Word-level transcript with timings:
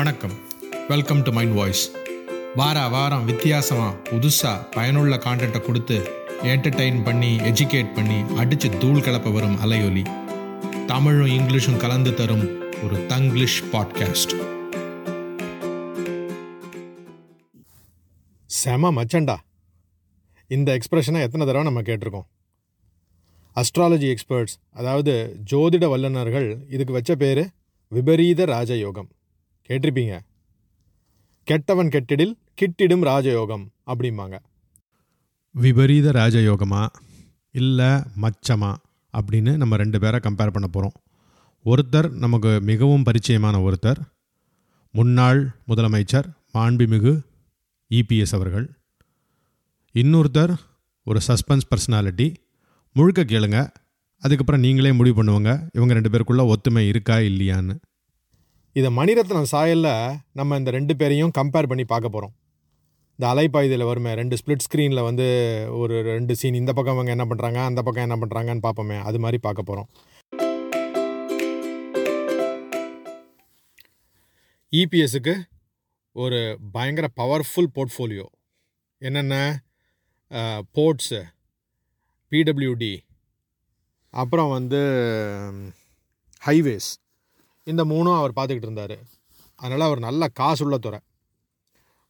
வணக்கம். 0.00 0.34
Welcome 0.88 1.22
to 1.22 1.32
mind 1.32 1.54
voice 1.54 1.90
வார 2.56 2.88
வாரம் 2.88 3.24
வித்தியாசமாக 3.24 3.96
புதுசாக 4.10 4.70
பயனுள்ள 4.70 5.16
கான்டென்ட்டை 5.16 5.60
கொடுத்து 5.60 5.96
என்டர்டெயின் 6.42 7.04
பண்ணி 7.04 7.36
எஜுகேட் 7.36 7.94
பண்ணி 7.94 8.36
அடித்து 8.36 8.68
தூள் 8.78 9.00
கலப்ப 9.00 9.32
வரும் 9.32 9.56
அலையொலி. 9.60 10.04
தமிழும் 10.86 11.32
இங்கிலீஷும் 11.38 11.76
கலந்து 11.76 12.14
தரும் 12.14 12.44
ஒரு 12.84 13.06
தங்கிலீஷ் 13.06 13.64
பாட்காஸ்ட் 13.72 14.34
செம 18.46 18.92
மச்சண்டா. 18.92 19.36
இந்த 20.48 20.78
எக்ஸ்பிரஷனை 20.78 21.22
எத்தனை 21.26 21.46
தடவை 21.46 21.62
நம்ம 21.62 21.82
கேட்டிருக்கோம். 21.82 22.28
அஸ்ட்ராலஜி 23.56 24.16
எக்ஸ்பர்ட்ஸ் 24.16 24.58
அதாவது 24.70 25.36
ஜோதிட 25.50 25.88
வல்லுநர்கள் 25.88 26.50
இதுக்கு 26.70 26.92
வச்ச 26.92 27.14
பேர் 27.14 27.48
விபரீத 27.88 28.44
ராஜயோகம். 28.56 29.10
கேட்டிருப்பீங்க. 29.70 30.18
கெட்டவன் 31.44 31.88
கெட்டிடில் 31.88 32.32
கிட்டிடும் 32.54 33.02
ராஜயோகம் 33.02 33.66
அப்படிம்பாங்க. 33.86 34.38
விபரீத 35.50 36.10
ராஜயோகமா? 36.10 36.86
இல்லை 37.50 37.86
மச்சமா? 37.86 38.74
அப்படின்னு 39.12 39.56
நம்ம 39.56 39.76
ரெண்டு 39.76 40.00
பேரை 40.00 40.20
கம்பேர் 40.22 40.50
பண்ண 40.50 40.66
போகிறோம் 40.66 40.92
ஒருத்தர் 41.64 42.10
நமக்கு 42.10 42.60
மிகவும் 42.60 43.02
பரிச்சயமான 43.02 43.58
ஒருத்தர். 43.58 43.96
முன்னாள் 44.92 45.56
முதலமைச்சர் 45.68 46.24
மாண்புமிகு 46.54 47.22
இபிஎஸ் 47.90 48.34
அவர்கள். 48.34 48.70
இன்னொருத்தர் 49.94 50.56
ஒரு 51.04 51.20
சஸ்பென்ஸ் 51.28 51.68
பர்சனாலிட்டி 51.70 52.34
முழுக்க 52.92 53.24
கேளுங்க. 53.24 53.70
அதுக்கப்புறம் 54.18 54.60
நீங்களே 54.60 54.92
முடிவு 54.92 55.22
பண்ணுவாங்க. 55.22 55.68
இவங்க 55.72 55.94
ரெண்டு 55.94 56.08
பேருக்குள்ளே 56.08 56.52
ஒத்துமை 56.52 56.88
இருக்கா 56.88 57.16
இல்லையான்னு. 57.16 57.80
இதை 58.76 58.96
மணிரத்னம் 58.96 59.50
சாயலில் 59.52 59.92
நம்ம 60.32 60.56
இந்த 60.56 60.70
ரெண்டு 60.70 60.96
பேரையும் 60.96 61.30
கம்பேர் 61.38 61.66
பண்ணி 61.66 61.84
பார்க்க 61.84 62.08
போகிறோம் 62.08 62.34
இந்த 63.18 63.34
அலைப்பாய்தியில் 63.34 63.84
வருமே 63.84 64.14
ரெண்டு 64.14 64.36
ஸ்ப்ளிட் 64.36 64.64
ஸ்க்ரீனில் 64.64 65.02
வந்து 65.02 65.26
ஒரு 65.70 66.02
ரெண்டு 66.02 66.36
சீன் 66.36 66.54
இந்த 66.54 66.72
பக்கம் 66.72 66.94
அவங்க 66.94 67.10
என்ன 67.10 67.24
பண்ணுறாங்க 67.24 67.64
அந்த 67.64 67.82
பக்கம் 67.82 68.10
என்ன 68.10 68.16
பண்ணுறாங்கன்னு 68.16 68.62
பார்ப்போமே 68.62 69.02
அது 69.02 69.18
மாதிரி 69.18 69.38
பார்க்க 69.38 69.62
போகிறோம் 69.62 69.88
இபிஎஸ்க்கு 74.72 75.34
ஒரு 76.16 76.38
பயங்கர 76.72 77.06
பவர்ஃபுல் 77.16 77.70
போர்ட்ஃபோலியோ 77.74 78.26
என்னென்ன? 78.98 79.34
போர்ட்ஸு 80.74 81.20
பிடபிள்யூடி 82.32 82.94
அப்புறம் 84.14 84.50
வந்து 84.50 84.80
ஹைவேஸ் 86.42 86.90
இந்த 87.64 87.84
மூணும் 87.84 88.18
அவர் 88.18 88.36
பார்த்துக்கிட்டு 88.36 88.68
இருந்தார். 88.70 88.96
அதனால் 89.54 89.80
அவர் 89.80 89.98
நல்ல 89.98 90.28
காசுள்ள 90.40 90.76
துறை. 90.76 91.00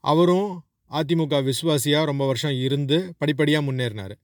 அவரும் 0.05 0.51
அதிமுக 0.91 1.39
விசுவாசியாக 1.49 2.05
ரொம்ப 2.05 2.27
வருஷம் 2.27 2.57
இருந்து 2.67 3.15
படிப்படியாக 3.19 3.73
முன்னேறினார். 3.73 4.15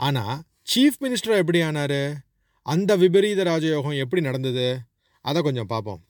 ஆனால் 0.00 0.42
சீஃப் 0.72 0.98
மினிஸ்டர் 1.00 1.40
எப்படி 1.42 1.60
ஆனார்? 1.60 2.00
அந்த 2.62 2.96
விபரீத 2.96 3.44
ராஜயோகம் 3.44 3.96
எப்படி 3.96 4.22
நடந்தது? 4.22 4.66
அதை 5.20 5.42
கொஞ்சம் 5.42 5.66
பார்ப்போம். 5.66 6.00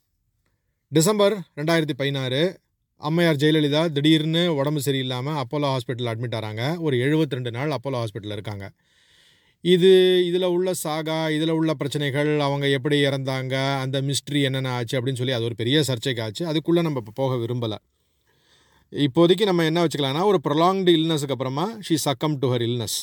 டிசம்பர் 0.92 1.34
ரெண்டாயிரத்தி 1.56 1.94
பதினாறு 1.97 2.62
அம்மையார் 2.97 3.36
ஜெயலலிதா 3.36 3.92
திடீர்னு 3.92 4.42
உடம்பு 4.55 4.80
சரியில்லாமல் 4.84 5.38
அப்போலோ 5.42 5.69
ஹாஸ்பிட்டல் 5.75 6.10
அட்மிட் 6.10 6.36
ஆகிறாங்க 6.38 6.78
ஒரு 6.78 6.97
72 6.97 7.36
ரெண்டு 7.38 7.50
நாள் 7.50 7.70
அப்போலோ 7.70 7.98
ஹாஸ்பிட்டலில் 8.02 8.36
இருக்காங்க. 8.38 8.66
இது 9.65 9.91
இதில் 10.29 10.53
உள்ள 10.55 10.70
சாகா 10.75 11.29
இதில் 11.29 11.51
உள்ள 11.51 11.75
பிரச்சனைகள் 11.75 12.41
அவங்க 12.41 12.69
எப்படி 12.69 12.97
இறந்தாங்க 13.07 13.55
அந்த 13.81 14.03
மிஸ்ட்ரி 14.03 14.41
என்னென்ன 14.43 14.73
ஆச்சு 14.73 14.97
அப்படின்னு 14.98 15.17
சொல்லி 15.17 15.33
அது 15.33 15.45
ஒரு 15.45 15.55
பெரிய 15.55 15.83
சர்ச்சைக்கு 15.83 16.23
ஆச்சு. 16.23 16.47
அதுக்குள்ளே 16.47 16.83
நம்ம 16.83 16.98
இப்போ 16.98 17.12
போக 17.15 17.37
விரும்பலை. 17.37 17.79
இப்போதைக்கு 18.93 19.45
நம்ம 19.45 19.65
என்ன 19.65 19.83
வச்சுக்கலாம்னா 19.84 20.25
ஒரு 20.25 20.41
ப்ரொலாங்டு 20.49 20.91
இல்னஸுக்கு 20.99 21.31
அப்புறமா 21.31 21.65
she 21.88 21.97
succumbed 22.05 22.37
to 22.38 22.49
her 22.53 22.62
illness 22.62 22.99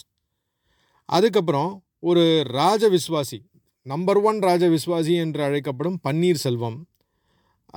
அதுக்கப்புறம் 1.09 1.71
ஒரு 1.99 2.43
ராஜ 2.43 2.83
விஸ்வாசி 2.89 3.39
நம்பர் 3.85 4.19
ஒன் 4.21 4.39
ராஜ 4.39 4.63
விஸ்வாசி 4.69 5.13
என்று 5.15 5.43
அழைக்கப்படும் 5.43 5.97
பன்னீர் 6.03 6.41
செல்வம் 6.41 6.77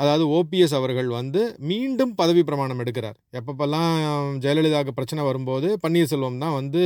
அதாவது 0.03 0.25
ஓபிஎஸ் 0.37 0.77
அவர்கள் 0.79 1.09
வந்து 1.19 1.41
மீண்டும் 1.71 2.13
பதவி 2.21 2.43
பிரமாணம் 2.49 2.81
எடுக்கிறார். 2.85 3.19
எப்பப்பெல்லாம் 3.41 3.93
ஜெயலலிதாவுக்கு 4.45 4.97
பிரச்சனை 4.99 5.25
வரும்போது 5.31 5.69
பன்னீர்செல்வம் 5.85 6.41
தான் 6.45 6.57
வந்து 6.61 6.83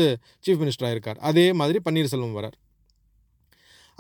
சீஃப் 0.47 0.63
மினிஸ்டராக 0.63 0.97
இருக்கார் 0.97 1.21
அதே 1.31 1.47
மாதிரி 1.61 1.81
பன்னீர்செல்வம் 1.87 2.37
வரார். 2.39 2.57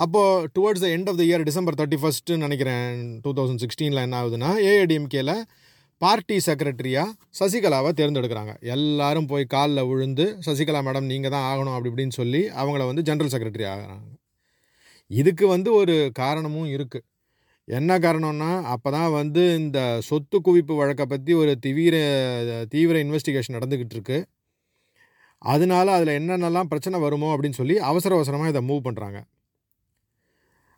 அப்போது 0.04 0.50
towards 0.56 0.84
the 0.84 0.88
end 0.96 1.08
of 1.10 1.20
the 1.20 1.24
year 1.28 1.46
December 1.48 1.78
thirty 1.78 2.00
ஃபஸ்ட்டுன்னு 2.02 2.46
நினைக்கிறேன் 2.46 3.00
டூ 3.24 3.30
தௌசண்ட் 3.38 3.62
சிக்ஸ்டீனில் 3.64 4.04
என்ன 4.06 4.18
ஆகுதுன்னா 4.20 4.50
ஏஐடிஎம்கேல 4.68 5.32
பார்ட்டி 6.00 6.36
செக்ரட்டரியாக 6.46 7.10
சசிகலாவை 7.38 7.90
தேர்ந்தெடுக்கிறாங்க. 8.00 8.52
எல்லாரும் 8.74 9.28
போய் 9.30 9.44
காலில் 9.54 9.88
விழுந்து 9.90 10.24
சசிகலா 10.46 10.80
மேடம் 10.88 11.08
நீங்கள் 11.12 11.32
தான் 11.34 11.46
ஆகணும் 11.50 11.74
அப்படி 11.76 11.90
இப்படின்னு 11.92 12.16
சொல்லி 12.20 12.42
அவங்கள 12.60 12.84
வந்து 12.90 13.04
ஜென்ரல் 13.08 13.32
செக்ரட்டரி 13.34 13.66
ஆகிறாங்க. 13.72 14.06
இதுக்கு 15.20 15.44
வந்து 15.54 15.70
ஒரு 15.80 15.96
காரணமும் 16.20 16.70
இருக்குது 16.76 17.04
என்ன 17.68 17.98
காரணம்னா 17.98 18.62
அப்போ 18.62 18.90
தான் 18.90 19.12
வந்து 19.12 19.58
இந்த 19.58 19.98
சொத்து 20.00 20.40
குவிப்பு 20.40 20.74
வழக்கை 20.76 21.06
பற்றி 21.06 21.32
ஒரு 21.32 21.58
தீவிர 21.58 21.96
தீவிர 22.68 22.98
இன்வெஸ்டிகேஷன் 23.02 23.56
நடந்துக்கிட்டு 23.56 23.94
இருக்கு 23.94 24.26
அதனால 25.38 25.92
அதில் 25.92 26.08
என்னென்னலாம் 26.08 26.66
பிரச்சனை 26.66 27.00
வருமோ 27.00 27.34
அப்படின்னு 27.34 27.50
சொல்லி 27.50 27.78
அவசர 27.78 28.14
அவசரமாக 28.14 28.48
இதை 28.48 28.62
மூவ் 28.68 28.86
பண்ணுறாங்க 28.86 29.18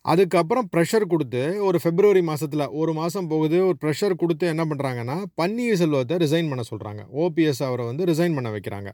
அதுக்கப்புறம் 0.05 0.69
ப்ரெஷர் 0.75 1.07
கொடுத்து 1.07 1.63
ஒரு 1.63 1.79
ஃபெப்ரவரி 1.83 2.23
மாதத்தில் 2.23 2.71
ஒரு 2.71 2.93
மாதம் 2.93 3.27
போகுது 3.27 3.67
ஒரு 3.67 3.77
ப்ரெஷர் 3.83 4.15
கொடுத்து 4.17 4.47
என்ன 4.47 4.65
பண்ணுறாங்கன்னா 4.65 5.25
பன்னீர்செல்வத்தை 5.43 6.17
ரிசைன் 6.17 6.49
பண்ண 6.49 6.63
சொல்கிறாங்க 6.71 7.03
ஓபிஎஸ் 7.13 7.63
அவரை 7.63 7.87
வந்து 7.87 8.05
ரிசைன் 8.05 8.35
பண்ண 8.35 8.51
வைக்கிறாங்க. 8.51 8.91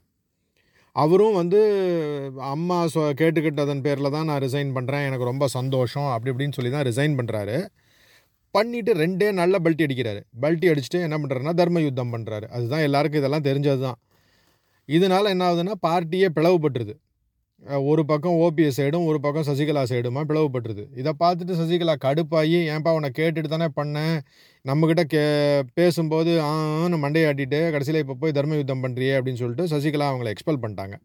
அவரும் 0.95 1.33
வந்து 1.33 1.59
அம்மா 2.37 2.87
சொ 2.87 3.13
கேட்டுக்கிட்டதன் 3.13 3.81
பேரில் 3.81 4.09
தான் 4.09 4.25
நான் 4.25 4.41
ரிசைன் 4.41 4.75
பண்ணுறேன் 4.77 5.05
எனக்கு 5.05 5.25
ரொம்ப 5.25 5.47
சந்தோஷம் 5.47 6.05
அப்படி 6.05 6.31
இப்படின்னு 6.33 6.53
சொல்லி 6.53 6.71
தான் 6.71 6.83
ரிசைன் 6.83 7.17
பண்ணுறாரு 7.17 7.57
பண்ணிவிட்டு 8.57 8.93
ரெண்டே 9.03 9.29
நல்ல 9.41 9.57
பல்ட்டி 9.65 9.85
அடிக்கிறாரு. 9.87 10.21
பல்ட்டி 10.43 10.67
அடிச்சுட்டு 10.73 11.01
என்ன 11.07 11.17
பண்ணுறாருன்னா 11.21 11.55
தர்ம 11.61 11.81
யுத்தம் 11.87 12.13
பண்ணுறாரு 12.15 12.47
அதுதான் 12.57 12.85
எல்லாருக்கும் 12.87 13.23
இதெல்லாம் 13.23 13.47
தெரிஞ்சது 13.49 13.81
தான் 13.87 13.99
இதனால் 14.89 15.33
என்ன 15.33 15.45
ஆகுதுன்னா 15.49 15.75
பார்ட்டியே 15.87 16.27
பிளவுபட்டுருது. 16.37 16.93
ஒரு 17.91 18.01
பக்கம் 18.09 18.35
ஓபிஎஸ் 18.45 18.77
சைடும் 18.79 19.05
ஒரு 19.11 19.19
பக்கம் 19.23 19.45
சசிகலா 19.47 19.83
சைடுமா 19.91 20.21
பிளவுபட்டுருது. 20.29 20.83
இதை 21.01 21.11
பார்த்துட்டு 21.21 21.53
சசிகலா 21.61 21.95
கடுப்பாகி 22.05 22.57
ஏன்பா 22.73 22.91
உன்னை 22.97 23.09
கேட்டுட்டு 23.19 23.49
தானே 23.53 23.67
பண்ணேன்? 23.79 24.17
நம்மக்கிட்ட 24.69 25.03
கே 25.13 25.23
பேசும்போது 25.79 26.31
ஆன்னு 26.51 26.97
மண்டையாட்டிட்டு 27.03 27.59
கடைசியில் 27.75 28.01
இப்போ 28.03 28.15
போய் 28.21 28.35
தர்ம 28.37 28.59
யுத்தம் 28.59 28.83
பண்ணுறியே 28.85 29.15
அப்படின்னு 29.17 29.41
சொல்லிட்டு 29.43 29.65
சசிகலா 29.73 30.09
அவங்கள 30.11 30.33
எக்ஸ்பெல் 30.35 30.61
பண்ணிட்டாங்க. 30.65 30.97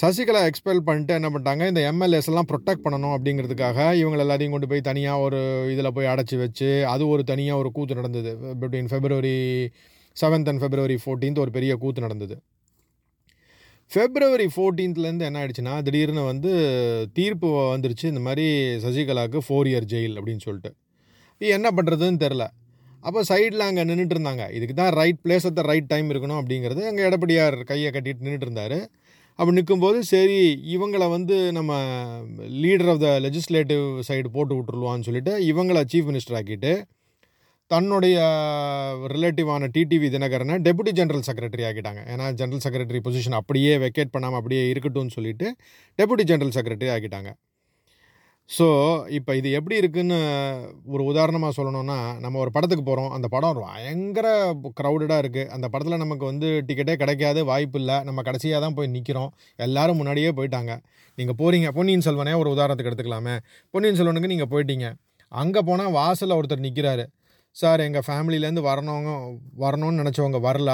சசிகலா 0.00 0.40
எக்ஸ்பெல் 0.48 0.80
பண்ணிட்டு 0.86 1.12
என்ன 1.18 1.28
பண்ணிட்டாங்க? 1.32 1.66
இந்த 1.72 1.82
எம்எல்ஏஸ் 1.90 2.26
எல்லாம் 2.30 2.48
ப்ரொடெக்ட் 2.48 2.82
பண்ணணும் 2.86 3.12
அப்படிங்கிறதுக்காக 3.16 3.78
இவங்க 4.00 4.16
எல்லாத்தையும் 4.24 4.54
கொண்டு 4.54 4.68
போய் 4.70 4.82
தனியாக 4.88 5.22
ஒரு 5.26 5.38
இதில் 5.74 5.94
போய் 5.96 6.10
அடைச்சி 6.12 6.36
வச்சு 6.42 6.68
அது 6.94 7.04
ஒரு 7.12 7.22
தனியாக 7.30 7.60
ஒரு 7.62 7.70
கூத்து 7.76 7.96
நடந்தது. 8.00 8.32
Between 8.62 8.90
February 8.90 9.36
seventh 10.16 10.48
and 10.50 10.62
February 10.62 10.96
fourteenth 11.04 11.40
ஒரு 11.44 11.52
பெரிய 11.56 11.72
கூத்து 11.84 12.04
நடந்தது. 12.06 12.36
ஃபெப்ரவரி 13.90 14.48
ஃபோர்டீன்த்லேருந்து 14.56 15.26
என்ன 15.28 15.40
ஆயிடுச்சுன்னா 15.42 15.74
திடீர்னு 15.86 16.24
வந்து 16.32 16.52
தீர்ப்பு 17.18 17.48
வந்துருச்சு. 17.74 18.06
இந்த 18.12 18.22
மாதிரி 18.28 18.46
சசிகலாவுக்கு 18.84 19.42
ஃபோர் 19.48 19.70
இயர் 19.72 19.88
ஜெயில் 19.94 20.16
அப்படின்னு 20.20 20.44
சொல்லிட்டு. 20.48 20.72
இது 21.40 21.54
என்ன 21.58 21.68
பண்ணுறதுன்னு 21.78 22.22
தெரில 22.26 22.44
அப்போ 23.08 23.20
சைடில் 23.30 23.66
அங்கே 23.70 23.82
நின்றுட்டு 23.88 24.14
இருந்தாங்க. 24.16 24.44
இதுக்கு 24.58 24.74
தான் 24.82 24.92
right 25.00 25.18
place 25.24 25.44
at 25.48 25.58
the 25.58 25.64
right 25.72 25.90
time 25.94 26.08
இருக்கணும் 26.12 26.38
அப்படிங்கிறது 26.42 26.80
அங்கே 26.90 27.02
எடப்படியார் 27.08 27.56
கையை 27.72 27.90
கட்டிட்டு 27.96 28.24
நின்றுட்டு 28.26 28.48
இருந்தார். 28.48 28.78
அப்படி 29.38 29.56
நிற்கும்போது 29.56 29.98
சரி 30.10 30.38
இவங்களை 30.74 31.06
வந்து 31.10 31.36
நம்ம 31.52 31.72
leader 32.62 32.90
of 32.92 33.00
the 33.00 33.08
legislative 33.24 33.84
side 34.08 34.28
போட்டு 34.36 34.54
விட்டுருவான்னு 34.58 35.06
சொல்லிட்டு 35.08 35.32
இவங்களை 35.52 35.82
சீஃப் 35.92 36.08
மினிஸ்டர் 36.10 36.36
ஆக்கிட்டு 36.38 36.72
தன்னுடைய 37.70 38.16
ரிலேட்டிவான 39.12 39.68
டிடிவி 39.74 40.08
தினகரனை 40.14 40.56
டெபுட்டி 40.66 40.92
ஜென்ரல் 40.98 41.26
செக்ரட்டரி 41.28 41.64
ஆக்கிட்டாங்க. 41.68 42.00
ஏன்னா 42.12 42.26
ஜென்ரல் 42.40 42.62
செக்ரட்டரி 42.64 43.00
பொசிஷன் 43.06 43.38
அப்படியே 43.40 43.72
வெக்கேட் 43.84 44.12
பண்ணாமல் 44.14 44.38
அப்படியே 44.40 44.62
இருக்கட்டும்னு 44.72 45.14
சொல்லிட்டு 45.16 45.46
டெபுட்டி 45.98 46.26
ஜென்ரல் 46.30 46.54
செக்ரட்டரி 46.56 46.90
ஆக்கிட்டாங்க. 46.94 47.32
ஸோ 48.50 48.66
இப்போ 49.16 49.32
இது 49.38 49.48
எப்படி 49.58 49.76
இருக்குன்னு 49.80 50.16
ஒரு 50.94 51.02
உதாரணமாக 51.10 51.52
சொல்லணும்னா 51.56 51.96
நம்ம 52.24 52.38
ஒரு 52.42 52.50
படத்துக்கு 52.56 52.84
போகிறோம் 52.88 53.10
அந்த 53.16 53.26
படம் 53.32 53.58
பயங்கர 53.62 54.26
க்ரௌடடாக 54.80 55.22
இருக்குது 55.22 55.48
அந்த 55.54 55.66
படத்தில் 55.72 56.02
நமக்கு 56.02 56.24
வந்து 56.30 56.48
டிக்கெட்டே 56.68 56.94
கிடைக்காது 57.02 57.40
வாய்ப்பு 57.50 57.78
இல்லை. 57.80 57.96
நம்ம 58.08 58.22
கடைசியாக 58.28 58.60
தான் 58.64 58.76
போய் 58.76 58.92
நிற்கிறோம் 58.96 59.30
எல்லாரும் 59.66 59.98
முன்னாடியே 60.00 60.30
போயிட்டாங்க. 60.38 60.74
நீங்கள் 61.18 61.38
போகிறீங்க 61.40 61.70
பொன்னியின் 61.78 62.06
செல்வனே 62.08 62.34
ஒரு 62.42 62.50
உதாரணத்துக்கு 62.56 62.92
எடுத்துக்கலாமே. 62.92 63.34
பொன்னியின் 63.74 63.98
செல்வனுக்கு 64.00 64.32
நீங்கள் 64.34 64.50
போயிட்டீங்க. 64.54 64.88
அங்கே 65.32 65.62
போனால் 65.70 65.92
வாசலில் 65.98 66.38
ஒருத்தர் 66.38 66.66
நிற்கிறாரு 66.68 67.06
சார் 67.56 67.80
எங்கள் 67.88 68.06
ஃபேமிலியிலேருந்து 68.08 68.64
வரணும் 68.70 69.06
வரணும்னு 69.64 70.00
நினச்சவங்க 70.02 70.40
வரல. 70.48 70.70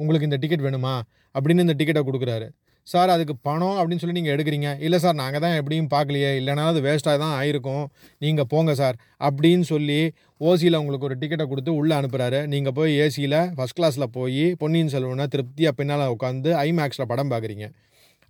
உங்களுக்கு 0.00 0.28
இந்த 0.28 0.38
டிக்கெட் 0.42 0.66
வேணுமா? 0.66 0.94
அப்படின்னு 1.34 1.64
இந்த 1.66 1.74
டிக்கெட்டை 1.80 2.02
கொடுக்குறாரு. 2.08 2.46
சார் 2.86 3.10
அதுக்கு 3.14 3.34
பணம் 3.48 3.76
அப்படின்னு 3.78 4.02
சொல்லி 4.02 4.16
நீங்கள் 4.18 4.34
எடுக்கிறீங்க. 4.34 4.68
இல்லை 4.86 4.98
சார் 5.04 5.16
நாங்கள் 5.20 5.42
தான் 5.44 5.56
எப்படியும் 5.60 5.90
பார்க்கலையே. 5.94 6.30
இல்லைனா 6.40 6.64
அது 6.70 6.80
வேஸ்ட்டாக 6.86 7.18
தான் 7.24 7.34
ஆயிருக்கும். 7.40 7.84
நீங்கள் 8.24 8.48
போங்க 8.52 8.72
சார் 8.80 8.96
அப்படின்னு 9.28 9.66
சொல்லி 9.72 10.00
ஓசியில் 10.48 10.78
உங்களுக்கு 10.80 11.08
ஒரு 11.08 11.16
டிக்கெட்டை 11.20 11.46
கொடுத்து 11.52 11.72
உள்ளே 11.80 11.94
அனுப்புகிறாரு 12.00 12.40
நீங்கள் 12.54 12.76
போய் 12.78 12.92
ஏசியில் 13.04 13.38
ஃபஸ்ட் 13.58 13.78
கிளாஸில் 13.78 14.12
போய் 14.18 14.44
பொன்னியின் 14.62 14.92
செல்வனை 14.94 15.26
திருப்தியாக 15.34 15.78
பின்னால் 15.80 16.04
உட்காந்து 16.14 16.50
ஐமேக்ஸில் 16.66 17.10
படம் 17.12 17.32
பார்க்குறீங்க 17.34 17.68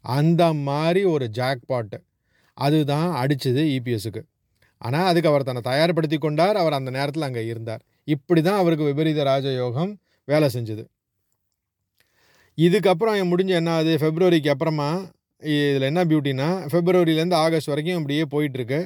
அந்த 0.04 0.43
மாதிரி 0.69 1.02
ஒரு 1.14 1.26
ஜாக்பாட்டு 1.38 1.98
அதுதான் 2.58 3.10
அடித்தது 3.22 3.62
இபிஎஸ்க்கு 3.76 4.22
ஆனால் 4.87 5.08
அதுக்கு 5.10 5.28
அவர் 5.31 5.44
தன்னை 5.48 5.62
தயார்படுத்தி 5.69 6.16
கொண்டார். 6.22 6.56
அவர் 6.62 6.76
அந்த 6.78 6.90
நேரத்தில் 6.96 7.26
அங்கே 7.26 7.43
இருந்தார். 7.50 7.82
இப்படி 8.14 8.40
தான் 8.46 8.58
அவருக்கு 8.62 8.88
விபரீத 8.88 9.25
ராஜயோகம் 9.28 9.93
வேலை 10.28 10.48
செஞ்சது. 10.55 10.82
இதுக்கப்புறம் 12.56 13.16
என் 13.20 13.32
முடிஞ்ச 13.32 13.49
என்ன 13.49 13.70
ஆகுது? 13.72 13.93
ஃபெப்ரவரிக்கு 14.00 14.49
அப்புறமா 14.49 14.88
இதில் 15.43 15.88
என்ன 15.90 16.04
பியூட்டினா 16.04 16.49
ஃபெப்ரவரியிலேருந்து 16.72 17.38
ஆகஸ்ட் 17.44 17.70
வரைக்கும் 17.72 17.96
இப்படியே 18.00 18.25
போயிட்டுருக்கு. 18.34 18.81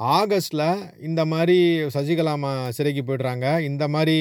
ஆகஸ்ட்டில் 0.00 0.92
இந்த 1.00 1.24
மாதிரி 1.24 1.58
சசிகலாமா 1.94 2.68
சிறைக்கு 2.68 3.02
போய்ட்றாங்க. 3.08 3.60
இந்த 3.60 3.88
மாதிரி 3.88 4.16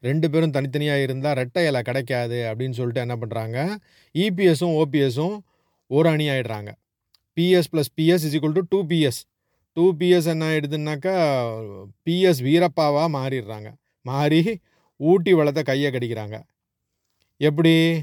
ரெண்டு 0.00 0.30
பேரும் 0.30 0.50
தனித்தனியாக 0.50 1.02
இருந்தால் 1.02 1.36
ரெட்டை 1.40 1.66
இலை 1.66 1.82
கிடைக்காது 1.82 2.38
அப்படின்னு 2.50 2.78
சொல்லிட்டு 2.78 3.00
என்ன 3.00 3.16
பண்ணுறாங்க 3.16 3.58
இபிஎஸும் 4.14 4.74
ஓபிஎஸும் 4.82 5.36
ஒரு 5.86 6.08
அணி 6.08 6.28
ஆகிடுறாங்க 6.28 6.70
PS 7.36 7.70
plus 7.72 7.92
PS 8.00 8.24
is 8.26 8.34
equal 8.36 8.58
to 8.58 8.64
two 8.68 8.86
PS 8.86 9.20
two 9.72 9.94
PS 9.94 10.26
என்ன 10.26 10.48
ஆகிடுதுன்னாக்கா 10.52 11.14
பிஎஸ் 12.06 12.40
வீரப்பாவாக 12.48 13.08
மாறிடுறாங்க. 13.18 13.68
மாறி 14.02 14.60
ஊட்டி 14.96 15.32
வளத்தை 15.32 15.62
கையை 15.62 15.92
கடிக்கிறாங்க. 15.92 16.42
எப்படி? 17.36 18.02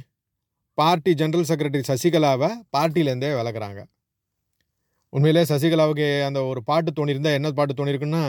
பார்ட்டி 0.80 1.12
ஜென்ரல் 1.22 1.50
செக்ரட்டரி 1.50 1.84
சசிகலாவை 1.92 2.50
பார்ட்டியிலேருந்தே 2.76 3.30
விளக்குறாங்க. 3.40 3.80
உண்மையிலே 5.14 5.44
சசிகலாவுக்கு 5.52 6.08
அந்த 6.26 6.40
ஒரு 6.50 6.62
பாட்டு 6.70 6.90
தோணியிருந்தா 6.98 7.32
என்ன 7.38 7.52
பாட்டு 7.60 7.74
தோணியிருக்குன்னா 7.78 8.26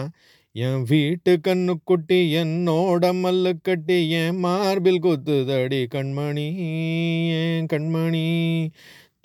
என் 0.55 0.82
வீட்டு 0.82 1.32
கண்ணு 1.47 1.73
குட்டி 1.88 2.19
என்னோட 2.41 3.11
மல்லு 3.23 3.52
கட்டி 3.62 3.99
என் 4.20 4.38
மார்பில் 4.44 5.02
குத்துதடி 5.05 5.81
கண்மணி 5.94 6.47
ஏன் 7.43 7.69
கண்மணி 7.73 8.25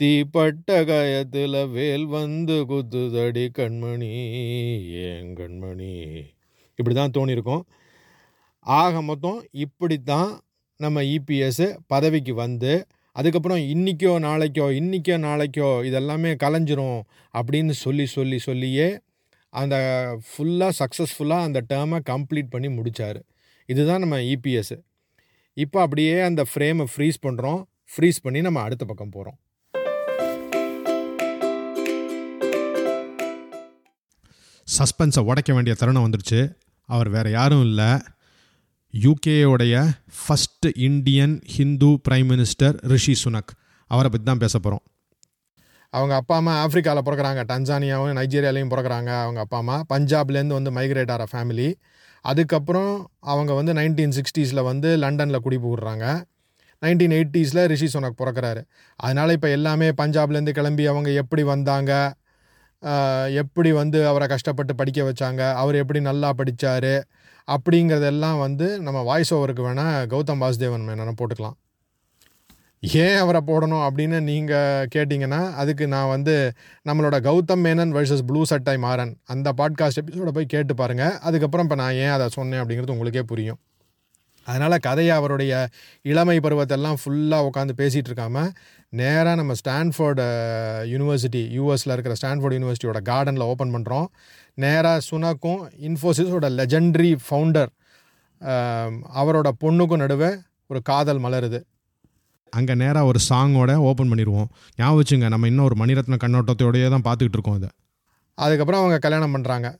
தீப்பட்ட 0.02 0.78
காயத்தில் 0.90 1.60
வேல் 1.76 2.06
வந்து 2.16 2.58
குத்துதடி 2.72 3.46
கண்மணி 3.60 4.12
ஏன் 5.08 5.32
கண்மணி. 5.40 5.94
இப்படி 6.80 6.96
தான் 6.96 7.16
தோணியிருக்கும். 7.18 7.64
ஆக 8.66 9.02
மொத்தம் 9.02 9.40
இப்படி 9.66 9.98
தான் 10.12 10.32
நம்ம 10.80 11.04
இபிஎஸ் 11.16 11.66
பதவிக்கு 11.94 12.34
வந்து 12.44 12.74
அதுக்கப்புறம் 13.16 13.58
இன்றைக்கோ 13.58 14.20
நாளைக்கோ 14.20 14.72
இன்றைக்கோ 14.72 15.18
நாளைக்கோ 15.18 15.84
இதெல்லாமே 15.84 16.36
கலைஞ்சிரும் 16.44 17.02
அப்படின்னு 17.34 17.70
சொல்லி 17.70 18.06
சொல்லி 18.06 18.40
சொல்லியே 18.40 19.02
அந்த 19.54 19.76
ஃபுல்லாக 20.28 20.72
சக்ஸஸ்ஃபுல்லாக 20.80 21.44
அந்த 21.44 21.62
டேர்மை 21.70 22.00
கம்ப்ளீட் 22.10 22.50
பண்ணி 22.50 22.70
முடித்தார் 22.70 23.20
இதுதான் 23.70 24.00
நம்ம 24.00 24.20
இபிஎஸ் 24.20 24.76
இப்போ 25.58 25.82
அப்படியே 25.82 26.22
அந்த 26.22 26.46
ஃப்ரேமை 26.54 26.86
ஃப்ரீஸ் 26.96 27.20
பண்ணுறோம் 27.22 27.62
ஃப்ரீஸ் 27.96 28.22
பண்ணி 28.22 28.42
நம்ம 28.42 28.62
அடுத்த 28.62 28.86
பக்கம் 28.86 29.10
போகிறோம் 29.10 29.38
சஸ்பென்ஸை 34.68 35.20
உடைக்க 35.20 35.54
வேண்டிய 35.54 35.76
தருணம் 35.80 36.12
வந்துடுச்சு 36.12 36.40
அவர் 36.90 37.10
வேறு 37.10 37.32
யாரும் 37.32 37.62
இல்லை. 37.62 37.90
யூகேயோடைய 39.04 39.76
first 40.18 40.68
Indian 40.76 41.42
Hindu 41.56 41.88
prime 42.06 42.28
minister 42.32 42.76
Rishi 42.92 43.16
Sunak 43.24 43.52
அவரை 43.88 44.10
பற்றி 44.10 44.26
தான் 44.26 44.42
பேச 44.44 44.60
போகிறோம் 44.60 44.84
அவங்க 45.94 46.16
அப்பா 46.16 46.36
அம்மா 46.36 46.54
ஆஃப்ரிக்காவில் 46.66 47.06
பிறக்கிறாங்க. 47.08 47.42
டன்சானியாவும் 47.52 48.16
நைஜீரியாலையும் 48.20 48.72
பிறக்கிறாங்க 48.74 49.22
அவங்க 49.24 49.40
அப்பா 49.40 49.58
அம்மா. 49.58 49.84
பஞ்சாப்லேருந்து 49.94 50.58
வந்து 50.60 50.72
மைக்ரேட் 50.72 51.12
ஆகிற 51.12 51.26
ஃபேமிலி 51.32 51.68
அதுக்கப்புறம் 52.22 52.94
அவங்க 53.20 53.54
வந்து 53.54 53.74
நைன்டீன் 53.74 54.16
சிக்ஸ்டீஸில் 54.20 54.64
வந்து 54.64 54.98
லண்டனில் 54.98 55.44
குடிபுகுறாங்க 55.46 56.06
நைன்டீன் 56.82 57.16
எயிட்டிஸில் 57.20 57.66
ரிஷி 57.74 57.90
சுனக் 57.94 58.20
பிறக்கிறாரு. 58.24 58.64
அதனால் 58.96 59.30
இப்போ 59.30 59.50
எல்லாமே 59.50 59.90
பஞ்சாப்லேருந்து 59.90 60.52
கிளம்பி 60.52 60.86
அவங்க 60.86 61.10
எப்படி 61.12 61.44
வந்தாங்க? 61.44 61.92
எப்படி 63.34 63.72
வந்து 63.72 64.08
அவரை 64.08 64.28
கஷ்டப்பட்டு 64.28 64.76
படிக்க 64.76 65.02
வச்சாங்க 65.10 65.54
அவர் 65.54 65.76
எப்படி 65.76 66.02
நல்லா 66.02 66.34
படித்தார் 66.34 66.94
அப்படிங்கிறதெல்லாம் 67.48 68.40
வந்து 68.40 68.68
நம்ம 68.80 69.02
வாய்ஸ் 69.02 69.34
ஓவருக்கு 69.34 69.66
வேணால் 69.68 70.08
கௌதம் 70.14 70.42
வாசுதேவன் 70.44 70.88
மேனனை 70.88 71.14
போட்டுக்கலாம். 71.22 71.58
ஏன் 73.04 73.16
அவரை 73.16 73.42
போடணும் 73.48 73.84
அப்படின்னு 73.88 74.18
நீங்கள் 74.22 74.88
கேட்டிங்கன்னா 74.96 75.54
அதுக்கு 75.54 75.88
நான் 75.88 76.10
வந்து 76.10 76.54
நம்மளோட 76.90 77.18
கௌதம் 77.28 77.64
மேனன் 77.68 77.94
வர்சஸ் 77.98 78.26
ப்ளூ 78.26 78.46
சட்டை 78.46 78.78
மாறன் 78.78 79.14
அந்த 79.26 79.54
பாட்காஸ்ட் 79.58 80.02
எபிசோட 80.02 80.28
போய் 80.28 80.46
கேட்டு 80.46 80.76
பாருங்கள் 80.76 81.18
அதுக்கப்புறம் 81.20 81.66
இப்போ 81.66 81.76
நான் 81.76 81.94
ஏன் 81.94 82.14
அதை 82.18 82.28
சொன்னேன் 82.30 82.62
அப்படிங்கிறது 82.62 82.96
உங்களுக்கே 82.98 83.22
புரியும். 83.22 83.60
அதனால் 84.48 84.78
கதையை 84.78 85.16
அவருடைய 85.16 85.68
இளமை 86.02 86.38
பருவத்தெல்லாம் 86.38 87.00
ஃபுல்லாக 87.02 87.48
உட்காந்து 87.50 87.74
பேசிகிட்டு 87.78 88.10
இருக்காம 88.12 88.44
நேராக 88.94 89.36
நம்ம 89.36 89.54
ஸ்டான்ஃபோர்டு 89.54 90.26
யூனிவர்சிட்டி 90.84 91.42
யூஎஸில் 91.58 91.92
இருக்கிற 91.92 92.16
ஸ்டான்ஃபோர்ட் 92.22 92.56
யூனிவர்சிட்டியோட 92.56 93.00
கார்டனில் 93.02 93.46
ஓப்பன் 93.46 93.74
பண்ணுறோம் 93.76 94.08
நேராக 94.54 95.02
சுனாக்கும் 95.12 95.62
இன்ஃபோசிஸோட 95.80 96.50
லெஜெண்டரி 96.50 97.18
ஃபவுண்டர் 97.30 97.72
அவரோட 99.16 99.50
பொண்ணுக்கும் 99.64 99.98
நடுவே 99.98 100.32
ஒரு 100.68 100.82
காதல் 100.82 101.20
மலருது. 101.20 101.60
அங்கே 102.50 102.76
நேராக 102.76 103.06
ஒரு 103.06 103.20
சாங்கோட 103.30 103.76
ஓப்பன் 103.76 104.12
பண்ணிடுவோம் 104.12 104.48
ஞாபகம் 104.76 105.00
வச்சுங்க 105.00 105.30
நம்ம 105.30 105.48
இன்னும் 105.48 105.66
ஒரு 105.66 105.76
மணிரத்ன 105.76 106.20
கண்ணோட்டத்தோடையே 106.22 106.90
தான் 106.90 107.02
பார்த்துக்கிட்டு 107.02 107.38
இருக்கோம் 107.38 107.54
அதை 107.54 107.70
அதுக்கப்புறம் 108.38 108.82
அவங்க 108.82 109.00
கல்யாணம் 109.00 109.36
பண்ணுறாங்க 109.36 109.76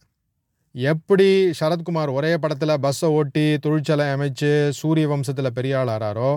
எப்படி 0.76 1.54
சரத்குமார் 1.60 2.10
ஒரே 2.10 2.38
படத்தில் 2.38 2.80
பஸ்ஸை 2.80 3.10
ஓட்டி 3.10 3.58
தொழிற்சாலை 3.58 4.06
அமைச்சு 4.06 4.70
சூரிய 4.70 5.08
வம்சத்தில் 5.08 5.52
பெரிய 5.52 5.80
ஆள் 5.80 5.88
ஆறாரோ 5.88 6.32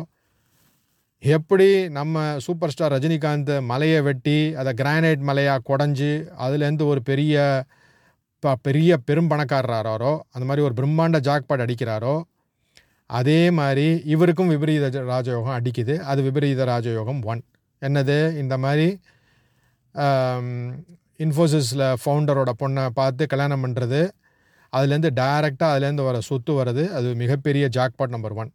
எப்படி 1.23 1.67
நம்ம 1.89 2.17
சூப்பர் 2.39 2.71
ஸ்டார் 2.71 2.93
ரஜினிகாந்த் 2.93 3.61
மலையை 3.65 4.01
வெட்டி 4.01 4.55
அதை 4.55 4.73
கிரானைட் 4.73 5.23
மலையாக 5.23 5.65
குடஞ்சி 5.69 6.11
அதுலேருந்து 6.39 6.85
ஒரு 6.85 7.03
பெரிய 7.03 7.37
ப- 8.43 8.57
பெரிய 8.63 8.97
பெரும் 8.99 9.31
பணக்காரராரோ 9.31 10.21
அந்த 10.33 10.45
மாதிரி 10.47 10.63
ஒரு 10.63 10.75
பிரம்மாண்ட 10.75 11.19
ஜாக்பாட் 11.21 11.65
அடிக்கிறாரோ 11.65 12.15
அதே 13.11 13.51
மாதிரி 13.51 13.87
இவருக்கும் 14.05 14.49
விபரீத 14.49 14.85
ராஜயோகம் 15.09 15.57
அடிக்குது. 15.59 15.99
அது 16.03 16.23
விபரீத 16.23 16.65
ராஜயோகம் 16.65 17.23
ஒன் 17.25 17.43
என்னது? 17.83 18.37
இந்த 18.37 18.59
மாதிரி 18.59 18.87
இன்ஃபோசிஸில் 21.21 21.97
ஃபவுண்டரோட 22.03 22.51
பொண்ணை 22.59 22.87
பார்த்து 22.91 23.27
கல்யாணம் 23.27 23.65
பண்ணுறது 23.65 24.01
அதுலேருந்து 24.73 25.11
டைரெக்டாக 25.21 25.73
அதுலேருந்து 25.75 26.05
வர 26.05 26.21
சொத்து 26.21 26.53
வர்றது 26.55 26.89
அது 26.91 27.15
மிகப்பெரிய 27.15 27.69
ஜாக்பாட் 27.77 28.09
நம்பர் 28.09 28.33
ஒன் 28.33 28.51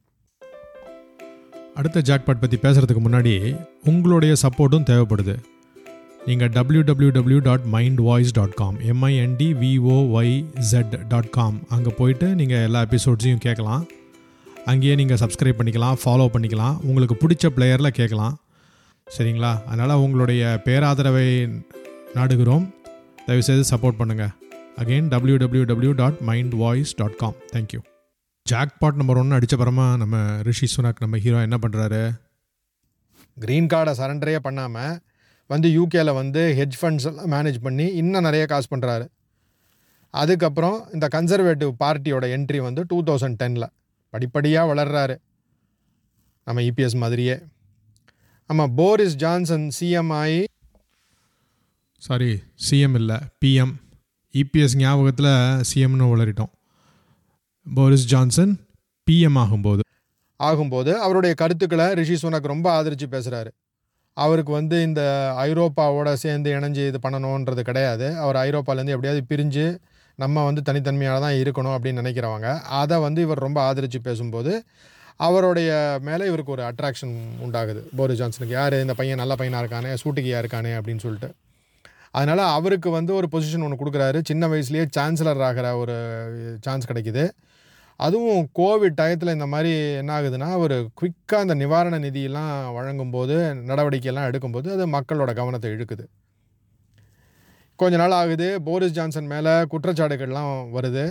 அடுத்த 1.75 2.01
ஜாக்பாட் 2.05 2.41
பற்றி 2.41 2.57
பேசுகிறதுக்கு 2.61 3.01
முன்னாடி 3.05 3.59
உங்களுடைய 3.85 4.33
சப்போர்ட்டும் 4.41 4.87
தேவைப்படுது. 4.89 5.35
நீங்கள் 6.25 6.49
www.mindvoice.com 6.49 7.41
dot 7.41 7.63
mind 7.63 7.99
voice 7.99 8.31
dot 8.31 8.53
com 8.53 8.79
M I N D 8.79 9.47
V O Y 9.61 10.59
Z 10.59 10.93
dot 11.07 11.29
com 11.29 11.61
அங்கே 11.69 11.89
போயிட்டு 11.89 12.35
நீங்கள் 12.35 12.63
எல்லா 12.63 12.81
எபிசோட்ஸையும் 12.81 13.43
கேட்கலாம். 13.47 13.85
அங்கேயே 14.65 14.95
நீங்கள் 14.95 15.17
சப்ஸ்கிரைப் 15.17 15.59
பண்ணிக்கலாம் 15.59 15.97
ஃபாலோ 16.03 16.27
பண்ணிக்கலாம் 16.35 16.77
உங்களுக்கு 16.81 17.17
பிடிச்ச 17.23 17.51
பிளேயரில் 17.55 17.97
கேட்கலாம். 17.99 18.41
சரிங்களா? 19.17 19.65
அதனால் 19.65 19.97
உங்களுடைய 19.97 20.61
பேராதரவை 20.65 21.27
நாடுகிறோம். 22.15 22.65
தயவுசெய்து 23.25 23.65
சப்போர்ட் 23.75 23.99
பண்ணுங்கள் 23.99 24.33
again 24.77 25.09
www.mindvoice.com 25.13 25.95
dot 25.95 26.19
mind 26.19 26.53
voice 26.53 26.95
dot 26.95 27.15
com 27.15 27.35
thank you 27.53 27.79
jackpot 28.45 28.97
number 28.99 29.17
ஒன்று 29.17 29.35
அடித்த 29.35 29.55
பரமா 29.57 29.97
நம்ம 29.97 30.15
ரிஷி 30.41 30.67
சுனாக் 30.75 30.97
நம்ம 30.99 31.17
ஹீரோ 31.17 31.41
என்ன 31.41 31.57
பண்ணுறாரு 31.57 32.01
க்ரீன் 33.37 33.69
கார்டை 33.73 33.93
சரண்டரே 33.99 34.35
பண்ணாமல் 34.35 34.97
வந்து 35.49 35.67
யூகேல 35.69 36.13
வந்து 36.13 36.41
ஹெட்ஜ் 36.57 36.77
ஃபண்ட்ஸ் 36.81 37.05
எல்லாம் 37.09 37.31
மேனேஜ் 37.31 37.59
பண்ணி 37.61 37.85
இன்னும் 38.01 38.23
நிறைய 38.23 38.45
காசு 38.45 38.67
பண்ணுறாரு 38.75 39.05
அதுக்கப்புறம் 40.13 40.77
இந்த 40.91 41.07
கன்சர்வேட்டிவ் 41.13 41.71
பார்ட்டியோட 41.79 42.25
என்ட்ரி 42.35 42.59
வந்து 42.61 42.83
டூ 42.87 42.97
தௌசண்ட் 43.03 43.37
டெனில் 43.37 43.67
படிப்படியாக 44.13 44.73
வளர்றாரு. 44.73 45.15
நம்ம 46.47 46.61
இபிஎஸ் 46.61 46.97
மாதிரியே. 47.03 47.37
ஆமாம் 48.49 48.73
போரிஸ் 48.75 49.15
ஜான்சன் 49.15 49.67
சிஎம் 49.79 50.13
ஆகி 50.13 50.43
சாரி 51.97 52.31
சிஎம் 52.69 52.97
இல்லை 53.01 53.17
பிஎம் 53.45 53.73
இபிஎஸ் 54.35 54.75
ஞாபகத்தில் 54.75 55.31
சிஎம்னு 55.69 56.11
உளறிட்டோம். 56.13 56.53
போரிஸ் 57.75 58.05
ஜான்சன் 58.05 58.59
பிஎம் 59.07 59.37
ஆகும்போது. 59.43 59.79
ஆகும்போது 60.39 60.91
அவருடைய 60.93 61.35
கருத்துக்களை 61.35 61.93
ரிஷி 61.93 62.27
சுனக் 62.27 62.51
ரொம்ப 62.53 62.71
ஆதரித்து 62.71 63.07
பேசுகிறாரு 63.07 63.51
அவருக்கு 64.17 64.51
வந்து 64.51 64.81
இந்த 64.81 65.01
ஐரோப்பாவோட 65.37 66.13
சேர்ந்து 66.13 66.53
இணைஞ்சு 66.53 66.87
இது 66.87 66.99
பண்ணணுன்றது 67.09 67.59
கிடையாது. 67.59 68.17
அவர் 68.17 68.35
ஐரோப்பாலேருந்து 68.35 68.93
எப்படியாவது 68.95 69.21
பிரிஞ்சு 69.29 69.77
நம்ம 70.15 70.43
வந்து 70.43 70.61
தனித்தன்மையாக 70.61 71.19
தான் 71.19 71.33
இருக்கணும் 71.33 71.75
அப்படின்னு 71.77 72.01
நினைக்கிறவங்க. 72.01 72.59
அதை 72.59 72.99
வந்து 72.99 73.21
இவர் 73.21 73.39
ரொம்ப 73.39 73.61
ஆதரித்து 73.61 74.01
பேசும்போது 74.01 74.63
அவருடைய 75.15 75.99
மேலே 76.01 76.25
இவருக்கு 76.25 76.51
ஒரு 76.51 76.63
அட்ராக்ஷன் 76.63 77.15
உண்டாகுது. 77.45 77.81
போரிஸ் 77.95 78.21
ஜான்சனுக்கு 78.21 78.55
யார் 78.59 78.73
இந்த 78.73 78.93
பையன் 78.93 79.17
நல்ல 79.17 79.35
பையனாக 79.35 79.63
இருக்கானே 79.63 79.97
சூட்டுக்கியாக 80.03 80.43
இருக்கானே? 80.43 80.71
அப்படின்னு 80.77 80.99
சொல்லிட்டு. 80.99 81.31
அதனால் 82.13 82.41
அவருக்கு 82.57 82.89
வந்து 82.97 83.11
ஒரு 83.19 83.27
பொசிஷன் 83.33 83.65
ஒன்று 83.65 83.81
கொடுக்குறாரு. 83.81 84.19
சின்ன 84.29 84.47
வயசுலேயே 84.51 84.85
சான்சலர் 84.97 85.43
ஆகிற 85.47 85.67
ஒரு 85.83 85.95
சான்ஸ் 86.65 86.89
கிடைக்குது. 86.89 87.23
அதுவும் 87.99 88.43
கோவிட் 88.59 88.97
டயத்தில் 88.99 89.35
இந்த 89.35 89.47
மாதிரி 89.53 89.71
என்ன 90.01 90.11
ஆகுதுன்னா 90.17 90.49
ஒரு 90.63 90.77
குயிக்காக 90.99 91.43
அந்த 91.45 91.55
நிவாரண 91.61 91.95
நிதியெல்லாம் 92.05 92.51
வழங்கும்போது 92.77 93.35
நடவடிக்கையெல்லாம் 93.69 94.27
எடுக்கும்போது 94.29 94.69
அது 94.75 94.85
மக்களோட 94.97 95.33
கவனத்தை 95.39 95.71
இழுக்குது. 95.75 96.05
கொஞ்ச 97.79 97.95
நாள் 98.01 98.15
ஆகுது 98.21 98.47
போரிஸ் 98.67 98.95
ஜான்சன் 98.97 99.29
மேலே 99.33 99.53
குற்றச்சாட்டுகள்லாம் 99.73 100.51
வருது. 100.77 101.05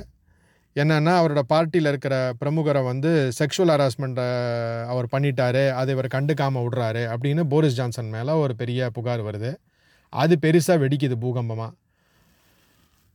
என்னென்னா 0.76 1.14
அவரோட 1.20 1.40
பார்ட்டியில் 1.52 1.90
இருக்கிற 1.92 2.14
பிரமுகரை 2.40 2.82
வந்து 2.90 3.10
செக்ஷுவல் 3.38 3.72
ஹராஸ்மெண்ட்டை 3.74 4.28
அவர் 4.92 5.08
பண்ணிட்டாரு. 5.14 5.64
அதை 5.80 5.90
இவர் 5.94 6.14
கண்டுக்காமல் 6.14 6.64
விடுறாரு 6.66 7.02
அப்படின்னு 7.14 7.44
போரிஸ் 7.54 7.78
ஜான்சன் 7.80 8.14
மேலே 8.16 8.34
ஒரு 8.44 8.54
பெரிய 8.62 8.90
புகார் 8.98 9.22
வருது. 9.28 9.52
அது 10.12 10.38
பெருசாக 10.38 10.78
வெடிக்குது 10.78 11.16
பூகம்பமாக 11.16 11.72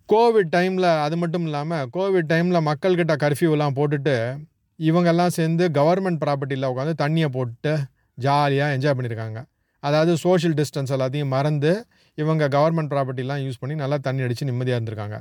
கோவிட் 0.10 0.51
டைமில் 0.51 0.89
அது 1.01 1.18
மட்டும் 1.18 1.46
இல்லாமல் 1.46 1.89
கோவிட் 1.94 2.30
டைமில் 2.30 2.66
மக்கள்கிட்ட 2.68 3.16
கர்ஃப்யூலாம் 3.16 3.75
போட்டுட்டு 3.75 4.38
இவங்கெல்லாம் 4.80 5.27
சேர்ந்து 5.27 5.70
கவர்மெண்ட் 5.70 6.22
ப்ராப்பர்ட்டியில் 6.25 6.70
உட்காந்து 6.72 6.94
தண்ணியை 6.94 7.30
போட்டு 7.30 7.74
ஜாலியாக 8.16 8.75
என்ஜாய் 8.77 8.96
பண்ணியிருக்காங்க 8.96 9.39
அதாவது 9.84 10.18
சோஷியல் 10.18 10.56
டிஸ்டன்ஸ் 10.56 10.94
எல்லாத்தையும் 10.94 11.34
மறந்து 11.36 11.72
இவங்க 12.16 12.48
கவர்மெண்ட் 12.48 12.92
ப்ராப்பர்ட்டிலாம் 12.94 13.42
யூஸ் 13.44 13.60
பண்ணி 13.60 13.75
நல்லா 13.75 13.98
தண்ணி 13.98 14.24
அடித்து 14.24 14.46
நிம்மதியாக 14.46 14.77
இருந்திருக்காங்க. 14.80 15.18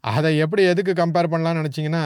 அதை 0.00 0.36
எப்படி 0.36 0.62
எதுக்கு 0.62 0.92
கம்பேர் 0.92 1.30
பண்ணலாம்னு 1.32 1.60
நினச்சிங்கன்னா 1.62 2.04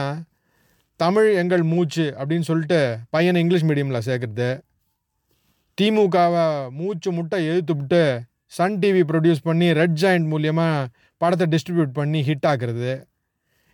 தமிழ் 0.99 1.33
எங்கள் 1.33 1.63
மூச்சு 1.63 2.05
அப்படின்னு 2.19 2.41
சொல்லிட்டு 2.41 2.79
பையனை 3.09 3.41
இங்கிலீஷ் 3.41 3.65
மீடியமில் 3.65 4.05
சேர்க்குறது 4.07 4.49
திமுகவை 5.77 6.69
மூச்சு 6.69 7.11
முட்டை 7.11 7.39
எழுத்துவிட்டு 7.47 8.01
சன் 8.51 8.77
டிவி 8.83 9.01
ப்ரொடியூஸ் 9.11 9.45
பண்ணி 9.47 9.67
ரெட் 9.79 9.97
ஜாயிண்ட் 10.01 10.27
மூலியமாக 10.33 10.89
படத்தை 11.21 11.45
டிஸ்ட்ரிபியூட் 11.53 11.97
பண்ணி 11.99 12.19
ஹிட் 12.29 12.47
ஆக்குறது. 12.51 12.91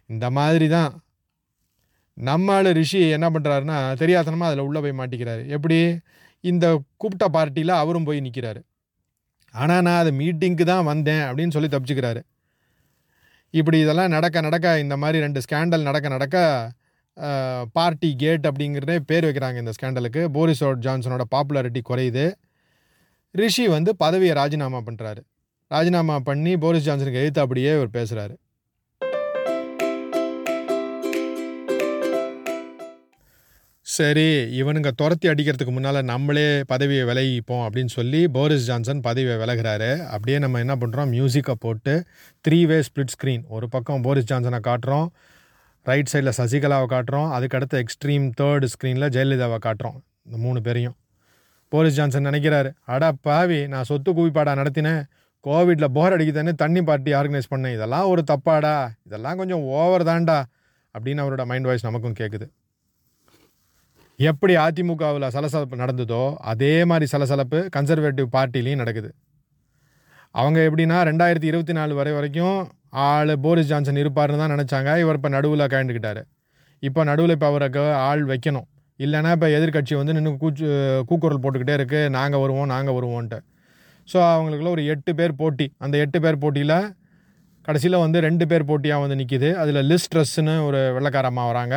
இந்த 0.10 0.26
மாதிரி 0.38 0.68
தான். 0.78 0.92
நம்ம 2.18 2.54
ஆள் 2.58 2.70
ரிஷி 2.80 3.02
என்ன 3.18 3.28
பண்ணுறாருன்னா 3.34 3.78
தெரியாதனமாக 4.02 4.50
அதில் 4.50 4.66
உள்ளே 4.68 4.80
போய் 4.84 5.00
மாட்டிக்கிறாரு. 5.00 5.44
எப்படி? 5.56 5.78
இந்த 6.44 6.66
கூப்பிட்ட 7.02 7.26
பார்ட்டியில் 7.36 7.74
அவரும் 7.82 8.08
போய் 8.08 8.26
நிற்கிறாரு 8.26 8.62
ஆனால் 9.54 9.84
நான் 9.86 10.02
அது 10.04 10.12
மீட்டிங்க்கு 10.22 10.66
தான் 10.72 10.88
வந்தேன் 10.92 11.24
அப்படின்னு 11.28 11.56
சொல்லி 11.56 11.70
தப்பிச்சுக்கிறாரு. 11.74 12.22
இப்படி 13.54 13.78
இதெல்லாம் 13.84 14.14
நடக்க 14.16 14.38
நடக்க 14.48 14.74
இந்த 14.84 14.96
மாதிரி 15.04 15.18
ரெண்டு 15.26 15.40
ஸ்கேண்டல் 15.46 15.88
நடக்க 15.90 16.08
நடக்க 16.16 16.38
பார்ட்டி 17.78 18.10
கேட் 18.24 18.44
அப்படிங்கிறதே 18.50 18.98
பேர் 19.10 19.28
வைக்கிறாங்க 19.28 19.58
இந்த 19.64 19.74
ஸ்கேண்டலுக்கு 19.78 20.24
போரிஸ் 20.36 20.64
ஜான்சனோட 20.86 21.24
பாப்புலாரிட்டி 21.36 21.82
குறையுது. 21.90 22.26
ரிஷி 23.36 23.68
வந்து 23.68 23.96
பதவியை 23.96 24.36
ராஜினாமா 24.36 24.82
பண்ணுறாரு 24.86 25.22
ராஜினாமா 25.68 26.20
பண்ணி 26.20 26.58
போரிஸ் 26.58 26.90
ஜான்சனுக்கு 26.90 27.24
எழுத்து 27.24 27.42
அப்படியே 27.42 27.72
இவர் 27.76 27.96
பேசுகிறாரு 27.98 28.36
சரி 33.82 34.26
இவனுங்க 34.62 34.90
துரத்தி 34.92 35.28
அடிக்கிறதுக்கு 35.28 35.74
முன்னால் 35.76 36.00
நம்மளே 36.04 36.64
பதவியை 36.64 37.04
விலகிப்போம் 37.06 37.64
அப்படின்னு 37.66 37.86
சொல்லி 37.86 38.28
போரிஸ் 38.28 38.66
ஜான்சன் 38.66 39.02
பதவியை 39.02 39.38
விலகிறாரு. 39.38 40.06
அப்படியே 40.06 40.40
நம்ம 40.40 40.60
என்ன 40.60 40.76
பண்ணுறோம் 40.76 41.12
மியூசிக்கை 41.16 41.56
போட்டு 41.60 41.94
த்ரீ 42.48 42.66
வே 42.66 42.78
ஸ்ப்ளிட் 42.80 43.14
ஸ்க்ரீன் 43.16 43.44
ஒரு 43.48 43.70
பக்கம் 43.70 44.02
போரிஸ் 44.02 44.30
ஜான்சனை 44.34 44.60
காட்டுறோம். 44.70 45.08
ரைட் 45.84 46.12
சைடில் 46.14 46.38
சசிகலாவை 46.38 46.88
காட்டுறோம். 46.96 47.30
அதுக்கடுத்து 47.38 47.84
எக்ஸ்ட்ரீம் 47.84 48.28
தேர்டு 48.42 48.68
ஸ்க்ரீனில் 48.74 49.14
ஜெயலலிதாவை 49.18 49.60
காட்டுறோம். 49.68 49.98
இந்த 50.26 50.38
மூணு 50.38 50.62
பேரையும். 50.62 50.98
போலீஸ் 51.74 51.98
ஜான்சன் 52.00 52.28
நினைக்கிறாரு. 52.30 52.70
அடா 52.94 53.10
பாவி 53.28 53.60
நான் 53.74 53.88
சொத்து 53.90 54.12
குவிப்பாடா 54.18 54.54
நடத்தினேன் 54.62 55.02
கோவிட்டில் 55.46 55.94
போர் 55.98 56.16
அடிக்குதுன்னு 56.16 56.54
தண்ணி 56.62 56.82
பார்ட்டி 56.88 57.12
ஆர்கனைஸ் 57.20 57.52
பண்ணேன். 57.54 57.76
இதெல்லாம் 57.78 58.06
ஒரு 58.12 58.22
தப்பாடா. 58.32 58.76
இதெல்லாம் 59.08 59.40
கொஞ்சம் 59.42 59.66
ஓவர் 59.80 60.06
தான்டா 60.10 60.38
அப்படின்னு 60.96 61.24
அவரோட 61.24 61.44
மைண்ட் 61.52 61.68
வாய்ஸ் 61.70 61.88
நமக்கும் 61.88 62.18
கேட்குது 62.22 62.48
எப்படி 64.20 64.54
அதிமுகவில் 64.64 65.34
சலசலப்பு 65.36 65.76
நடந்ததோ 65.82 66.22
அதே 66.52 66.74
மாதிரி 66.92 67.06
சலசலப்பு 67.12 67.60
கன்சர்வேட்டிவ் 67.76 68.28
பார்ட்டிலையும் 68.36 68.82
நடக்குது. 68.84 69.10
அவங்க 70.40 70.60
எப்படின்னா 70.68 70.98
ரெண்டாயிரத்தி 71.10 71.48
இருபத்தி 71.52 71.74
நாலு 71.78 71.94
வரை 72.00 72.14
வரைக்கும் 72.16 72.58
ஆள் 73.10 73.34
போரிஸ் 73.44 73.70
ஜான்சன் 73.72 74.02
இருப்பார்னு 74.04 74.42
தான் 74.42 74.54
நினச்சாங்க. 74.56 74.90
இவர் 75.04 75.18
இப்போ 75.20 75.30
நடுவில் 75.36 75.64
கலந்துக்கிட்டாரு 75.74 76.24
இப்போ 76.88 77.04
நடுவில் 77.10 77.36
இப்போ 77.36 77.48
அவருக்கு 77.52 77.84
ஆள் 78.08 78.24
வைக்கணும். 78.32 78.68
இல்லைன்னா 79.00 79.32
இப்போ 79.38 79.48
எதிர்கட்சி 79.58 79.94
வந்து 80.00 80.16
நின்று 80.18 80.32
கூச்சு 80.44 80.68
கூக்குரல் 81.10 81.42
போட்டுக்கிட்டே 81.44 81.75
இருக்குது 81.80 82.12
நாங்கள் 82.18 82.42
வருவோம் 82.44 82.72
நாங்கள் 82.74 82.96
வருவோன்ட்டு 82.98 83.39
ஸோ 84.10 84.18
அவங்களுக்குள்ள 84.34 84.72
ஒரு 84.75 84.84
எட்டு 84.94 85.12
பேர் 85.20 85.34
போட்டி. 85.42 85.66
அந்த 85.84 85.96
எட்டு 86.04 86.18
பேர் 86.24 86.42
போட்டியில் 86.44 86.77
கடைசியில் 87.68 88.04
வந்து 88.04 88.18
ரெண்டு 88.25 88.46
பேர் 88.51 88.68
போட்டியாக 88.70 89.04
வந்து 89.04 89.18
நிற்கிது 89.22 89.50
அதில் 89.62 89.80
லிஸ்ட் 89.92 90.12
ட்ரெஸ்ஸுன்னு 90.13 90.54
ஒரு 90.68 90.80
வெள்ளக்காரம்மா 90.96 91.44
வராங்க. 91.51 91.75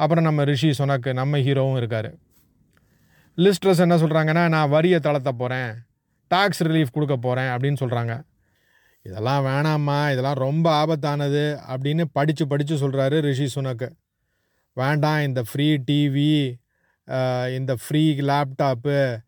அப்புறம் 0.00 0.26
நம்ம 0.28 0.44
ரிஷி 0.50 0.70
சொனக்கு 0.80 1.10
நம்ம 1.20 1.38
ஹீரோவும் 1.46 1.78
இருக்கார். 1.80 2.10
லிஸ்ட் 3.38 3.62
ட்ரெஸ் 3.64 3.82
என்ன 3.84 3.96
சொல்கிறாங்கன்னா 4.02 4.42
நான் 4.54 4.72
வரியை 4.74 4.98
தளர்த்த 5.06 5.32
போகிறேன் 5.42 5.70
டாக்ஸ் 6.30 6.62
ரிலீஃப் 6.68 6.94
கொடுக்க 6.96 7.16
போகிறேன் 7.26 7.50
அப்படின்னு 7.54 7.80
சொல்கிறாங்க 7.82 8.14
இதெல்லாம் 9.04 9.42
வேணாம்மா. 9.48 9.98
இதெல்லாம் 10.12 10.38
ரொம்ப 10.46 10.66
ஆபத்தானது 10.82 11.44
அப்படின்னு 11.72 12.04
படித்து 12.18 12.44
படித்து 12.52 12.76
சொல்கிறாரு 12.84 13.16
ரிஷி 13.28 13.46
சுனக்கு. 13.56 13.88
வேண்டாம் 14.76 15.22
இந்த 15.22 15.42
ஃப்ரீ 15.42 15.76
டிவி 15.90 16.54
இந்த 17.56 17.76
ஃப்ரீ 17.80 18.12
லேப்டாப்பு 18.12 19.18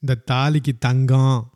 இந்த 0.00 0.16
தாலிக்கு 0.30 0.72
தங்கம். 0.78 1.50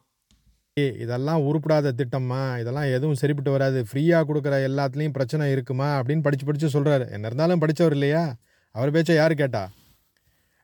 இதெல்லாம் 0.74 1.40
உருப்படாத 1.40 1.92
திட்டம்மா. 1.96 2.60
இதெல்லாம் 2.60 2.82
எதுவும் 2.82 3.14
சரிப்பட்டு 3.14 3.50
வராது. 3.50 3.84
ஃப்ரீயாக 3.92 4.24
கொடுக்குற 4.28 4.70
எல்லாத்துலேயும் 4.70 5.12
பிரச்சனை 5.12 5.50
இருக்குமா 5.50 6.00
அப்படின்னு 6.00 6.22
படித்து 6.22 6.46
படித்து 6.46 6.68
சொல்கிறாரு 6.68 7.10
என்ன 7.10 7.26
இருந்தாலும் 7.26 7.58
படித்தவர் 7.58 7.92
இல்லையா? 7.92 8.36
அவர் 8.70 8.90
பேச்சை 8.90 9.14
யார் 9.14 9.34
கேட்டா? 9.34 9.70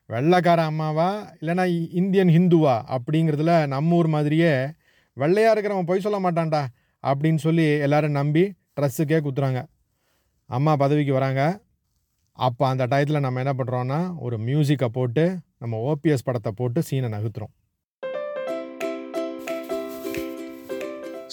வெள்ளைக்கார 0.07 0.63
அம்மாவா? 0.63 1.33
இல்லைனா 1.41 1.63
இ- 1.65 1.87
இந்தியன் 1.91 2.27
ஹிந்துவா? 2.27 2.97
அப்படிங்கிறதுல 2.97 3.67
நம்ம 3.67 3.95
ஊர் 3.95 4.07
மாதிரியே 4.07 4.65
வெள்ளையாக 5.13 5.61
இருக்கிறவன் 5.61 5.85
பொய் 5.85 6.01
சொல்ல 6.01 6.31
மாட்டான்டா 6.31 6.65
அப்படின்னு 7.03 7.37
சொல்லி 7.37 7.65
எல்லாரும் 7.77 8.11
நம்பி 8.11 8.53
ட்ரெஸ்ஸுக்கே 8.81 9.19
குத்துறாங்க. 9.19 9.65
அம்மா 10.45 10.75
பதவிக்கு 10.75 11.13
வராங்க. 11.13 11.63
அப்போ 12.37 12.63
அந்த 12.69 12.83
டயத்தில் 12.91 13.23
நம்ம 13.25 13.41
என்ன 13.43 13.53
பண்ணுறோன்னா 13.59 13.99
ஒரு 14.25 14.37
மியூசிக்கை 14.47 14.87
போட்டு 14.95 15.23
நம்ம 15.61 15.77
ஓபிஎஸ் 15.91 16.25
படத்தை 16.27 16.51
போட்டு 16.59 16.79
சீனை 16.87 17.09
நகுத்துறோம் 17.13 17.53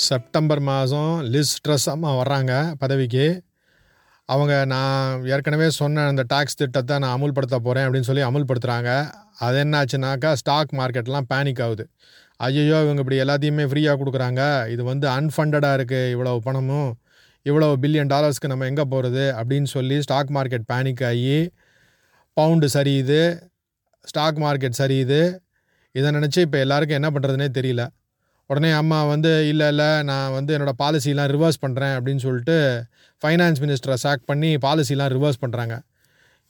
செப்டம்பர் 0.09 0.63
மாதம் 0.69 1.15
லிஸ் 1.33 1.57
ட்ரெஸ் 1.65 1.89
அம்மா 1.95 2.11
வர்றாங்க 2.21 2.53
பதவிக்கு. 2.83 3.27
அவங்க 4.29 4.55
நான் 4.75 5.27
ஏற்கனவே 5.35 5.69
சொன்ன 5.81 6.07
அந்த 6.11 6.23
டாக்ஸ் 6.33 6.59
திட்டத்தை 6.61 6.95
நான் 7.03 7.15
அமுல்படுத்த 7.17 7.57
போகிறேன் 7.67 7.87
அப்படின்னு 7.87 8.09
சொல்லி 8.11 8.25
அமுல்படுத்துகிறாங்க 8.29 8.91
அது 9.47 9.59
என்னாச்சுனாக்கா 9.65 10.33
ஸ்டாக் 10.41 10.73
மார்க்கெட்லாம் 10.81 11.29
பேனிக் 11.33 11.63
ஆகுது. 11.67 11.85
ஐயோ 12.47 12.79
இவங்க 12.85 13.01
இப்படி 13.05 13.19
எல்லாத்தையுமே 13.25 13.65
ஃப்ரீயாக 13.71 13.99
கொடுக்குறாங்க. 14.01 14.43
இது 14.75 14.83
வந்து 14.93 15.07
அன்ஃபண்டடாக 15.19 15.79
இருக்குது 15.79 16.11
இவ்வளோ 16.15 16.39
பணமும். 16.49 16.91
இவ்வளோ 17.47 17.69
பில்லியன் 17.83 18.11
டாலர்ஸ்க்கு 18.15 18.51
நம்ம 18.53 18.67
எங்கே 18.71 18.85
போகிறது 18.93 19.25
அப்படின்னு 19.39 19.69
சொல்லி 19.77 19.97
ஸ்டாக் 20.07 20.31
மார்க்கெட் 20.37 20.67
பேனிக் 20.73 21.03
ஆகி 21.11 21.39
பவுண்டு 22.37 22.69
சரியுது 22.77 23.23
ஸ்டாக் 24.11 24.39
மார்க்கெட் 24.45 24.79
சரியுது. 24.83 25.21
இதை 25.95 26.09
நினச்சி 26.17 26.41
இப்போ 26.47 26.59
எல்லாருக்கும் 26.65 26.99
என்ன 27.01 27.09
பண்ணுறதுனே 27.15 27.49
தெரியல. 27.59 27.83
உடனே 28.51 28.71
அம்மா 28.81 28.99
வந்து 29.13 29.31
இல்லை 29.51 29.67
இல்லை 29.73 29.89
நான் 30.11 30.33
வந்து 30.37 30.53
என்னோடய 30.57 30.77
பாலிசிலாம் 30.83 31.31
ரிவர்ஸ் 31.35 31.63
பண்ணுறேன் 31.65 31.95
அப்படின்னு 31.99 32.23
சொல்லிட்டு 32.27 32.57
ஃபைனான்ஸ் 33.23 33.61
மினிஸ்டரை 33.65 33.97
சாக் 34.05 34.25
பண்ணி 34.31 34.51
பாலிசிலாம் 34.67 35.13
ரிவர்ஸ் 35.17 35.43
பண்ணுறாங்க 35.45 35.75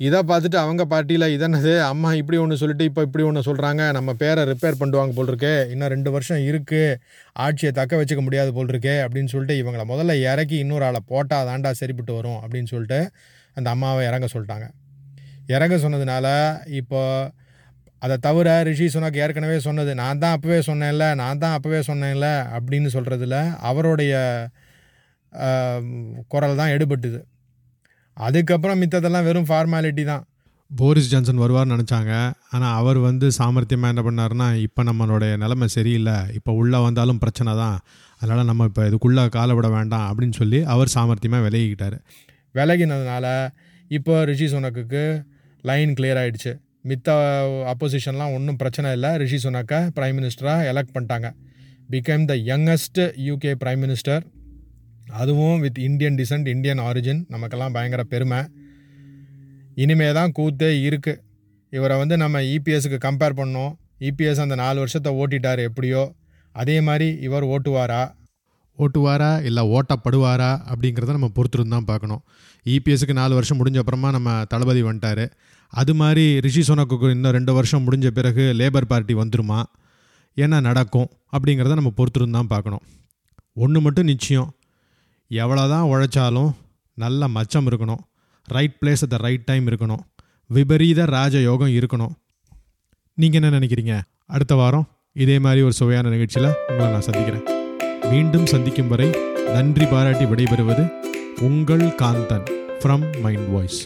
இதை 0.00 0.20
பார்த்துட்டு 0.28 0.58
அவங்க 0.62 0.82
பார்ட்டியில் 0.92 1.26
இதென்னது? 1.34 1.72
அம்மா 1.88 2.10
இப்படி 2.20 2.36
ஒன்று 2.42 2.58
சொல்லிட்டு 2.60 2.84
இப்போ 2.88 3.02
இப்படி 3.06 3.24
ஒன்று 3.28 3.40
சொல்கிறாங்க 3.48 3.82
நம்ம 3.96 4.10
பேரை 4.22 4.42
ரிப்பேர் 4.50 4.78
பண்ணுவாங்க 4.80 5.12
போல் 5.18 5.30
இருக்கு 5.32 5.52
இன்னும் 5.72 5.92
ரெண்டு 5.94 6.10
வருஷம் 6.14 6.40
இருக்குது 6.50 6.96
ஆட்சியை 7.44 7.72
தக்க 7.78 8.00
வச்சுக்க 8.00 8.22
முடியாது 8.28 8.50
போல் 8.56 8.72
இருக்கே 8.74 8.94
அப்படின்னு 9.04 9.32
சொல்லிட்டு 9.34 9.56
இவங்களை 9.62 9.84
முதல்ல 9.92 10.14
இறக்கி 10.30 10.56
இன்னொரு 10.64 10.86
ஆளை 10.88 11.00
போட்டால் 11.12 11.48
தாண்டா 11.50 11.72
சரிப்பட்டு 11.80 12.14
வரும் 12.18 12.40
அப்படின்னு 12.44 12.70
சொல்லிட்டு 12.74 13.00
அந்த 13.58 13.68
அம்மாவை 13.74 14.02
இறங்க 14.10 14.28
சொல்லிட்டாங்க. 14.34 14.66
இறங்க 15.56 15.76
சொன்னதுனால 15.84 16.26
இப்போ 16.80 17.00
அதை 18.02 18.16
தவிர 18.26 18.48
ரிஷி 18.68 18.86
சொன்னாக்கு 18.94 19.22
ஏற்கனவே 19.24 19.58
சொன்னது 19.66 19.92
நான் 20.02 20.22
தான் 20.22 20.34
அப்போவே 20.36 20.60
சொன்னேன்ல 20.70 21.06
நான் 21.22 21.42
தான் 21.44 21.54
அப்போவே 21.58 21.80
சொன்னேன்ல 21.90 22.28
அப்படின்னு 22.56 22.88
சொல்கிறதுல 22.96 23.36
அவருடைய 23.70 24.14
குரல் 26.32 26.58
தான் 26.60 26.74
எடுபட்டுது. 26.76 27.20
அதுக்கப்புறம் 28.16 28.80
மித்ததெல்லாம் 28.82 29.26
வெறும் 29.28 29.48
ஃபார்மாலிட்டி 29.50 30.04
தான். 30.12 30.24
போரிஸ் 30.70 31.10
ஜான்சன் 31.12 31.42
வருவார்னு 31.44 31.74
நினச்சாங்க. 31.74 32.12
ஆனால் 32.54 32.74
அவர் 32.80 32.98
வந்து 33.06 33.26
சாமர்த்தியமாக 33.38 33.92
என்ன 33.92 34.02
பண்ணாருன்னா 34.06 34.48
இப்போ 34.66 34.82
நம்மளுடைய 34.88 35.32
நிலைமை 35.42 35.68
சரியில்லை. 35.76 36.16
இப்போ 36.38 36.50
உள்ளே 36.60 36.78
வந்தாலும் 36.86 37.20
பிரச்சனை 37.24 37.52
தான். 37.62 37.78
அதனால் 38.20 38.48
நம்ம 38.50 38.66
இப்போ 38.70 38.82
இதுக்குள்ளே 38.90 39.24
காலை 39.36 39.54
விட 39.58 39.68
வேண்டாம் 39.76 40.06
அப்படின்னு 40.10 40.36
சொல்லி 40.40 40.60
அவர் 40.74 40.94
சாமர்த்தியமாக 40.96 41.44
விலகிக்கிட்டாரு. 41.46 41.98
விலகினதுனால 42.58 43.26
இப்போ 43.98 44.14
ரிஷி 44.30 44.46
சொனக்குக்கு 44.54 45.02
லைன் 45.70 45.94
clear 45.98 46.16
ஆயிடுச்சு. 46.20 46.52
மித்த 46.90 47.08
அப்போசிஷன்லாம் 47.72 48.34
ஒன்றும் 48.36 48.58
பிரச்சனை 48.62 48.88
இல்லை. 48.96 49.10
ரிஷி 49.22 49.38
சுனாக்கா 49.44 49.78
பிரைம் 49.96 50.16
மினிஸ்டராக 50.18 50.68
எலெக்ட் 50.70 50.94
பண்ணிட்டாங்க. 50.94 51.28
Become 51.92 52.24
the 52.30 52.34
youngest 52.50 53.00
UK 53.28 53.52
prime 53.62 53.82
minister 53.84 54.22
அதுவும் 55.08 55.60
with 55.60 55.78
Indian 55.78 56.14
descent 56.14 56.48
Indian 56.48 56.78
origin 56.78 57.24
நமக்கெல்லாம் 57.28 57.72
பயங்கர 57.72 58.02
பெருமை. 58.02 58.38
இனிமே 59.74 60.12
தான் 60.12 60.32
கூத்தே 60.38 60.70
இருக்குது 60.88 61.16
இவரை 61.70 61.98
வந்து 61.98 62.16
நம்ம 62.16 62.40
இபிஎஸ்க்கு 62.40 62.98
கம்பேர் 63.04 63.36
பண்ணோம். 63.36 63.72
இபிஎஸ் 63.98 64.40
அந்த 64.40 64.54
நாலு 64.54 64.78
வருஷத்தை 64.78 65.14
ஓட்டிட்டார் 65.14 65.58
எப்படியோ. 65.58 66.14
அதே 66.52 66.80
மாதிரி 66.80 67.20
இவர் 67.20 67.44
ஓட்டுவாரா? 67.44 68.14
ஓட்டுவாரா? 68.78 69.44
இல்லை 69.44 69.62
ஓட்டப்படுவாரா? 69.62 70.74
அப்படிங்கிறத 70.74 71.06
நம்ம 71.06 71.30
பொறுத்திருந்து 71.34 71.68
தான் 71.68 71.84
பார்க்கணும். 71.84 72.22
இபிஎஸ்க்கு 72.64 73.12
நாலு 73.12 73.34
வருஷம் 73.34 73.64
முடிஞ்ச 73.64 73.76
அப்புறமா 73.76 74.10
நம்ம 74.10 74.42
தளபதி 74.48 74.82
வந்துட்டார். 74.82 75.30
அது 75.68 75.94
மாதிரி 75.94 76.40
ரிஷி 76.40 76.72
சோனக்கு 76.72 77.10
இன்னும் 77.10 77.32
ரெண்டு 77.32 77.52
வருஷம் 77.52 77.90
முடிஞ்ச 77.90 78.06
பிறகு 78.06 78.54
லேபர் 78.58 78.84
பார்ட்டி 78.84 79.14
வந்துருமா? 79.14 79.62
என்ன 80.34 80.60
நடக்கும்? 80.60 81.08
அப்படிங்கிறத 81.32 81.72
நம்ம 81.72 81.92
பொறுத்திருந்து 81.96 82.30
தான் 82.30 82.46
பார்க்கணும். 82.46 82.80
ஒன்று 83.54 83.80
மட்டும் 83.80 84.04
நிச்சயம். 84.04 84.54
எவ்வளோ 85.40 85.68
தான் 85.72 85.88
உழைச்சாலும் 85.92 86.50
நல்ல 86.94 87.28
மச்சம் 87.36 87.68
இருக்கணும். 87.70 88.02
Right 88.44 88.76
place 88.80 89.02
at 89.04 89.12
the 89.14 89.18
right 89.26 89.46
time 89.50 89.66
இருக்கணும். 89.70 90.02
விபரீத 90.50 91.04
ராஜயோகம் 91.16 91.72
இருக்கணும். 91.78 92.14
நீங்கள் 93.14 93.42
என்ன 93.42 93.52
நினைக்கிறீங்க? 93.58 93.94
அடுத்த 94.34 94.54
வாரம் 94.54 94.86
இதே 95.12 95.38
மாதிரி 95.38 95.62
ஒரு 95.68 95.72
சுவையான 95.72 96.08
நிகழ்ச்சியில் 96.08 96.50
உங்களை 96.68 96.90
நான் 96.90 97.08
சந்திக்கிறேன். 97.08 97.46
மீண்டும் 98.12 98.46
சந்திக்கும் 98.46 98.92
வரை 98.92 99.08
நன்றி 99.56 99.86
பாராட்டி 99.86 100.24
விடைபெறுவது 100.24 100.84
உங்கள் 101.48 101.86
காந்தன் 102.02 102.46
ஃப்ரம் 102.82 103.06
மைண்ட் 103.24 103.48
வாய்ஸ் 103.54 103.80